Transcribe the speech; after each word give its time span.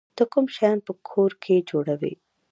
ته 0.17 0.23
کوم 0.31 0.45
شیان 0.55 0.77
په 0.87 0.93
کور 1.09 1.31
کې 1.43 1.65
جوړوی؟ 1.69 2.13